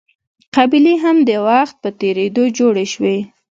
[0.55, 3.17] قبیلې هم د وخت په تېرېدو جوړې شوې.